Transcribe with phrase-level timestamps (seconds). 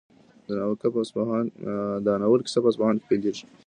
[2.05, 3.45] د ناول کیسه په اصفهان کې پیلېږي.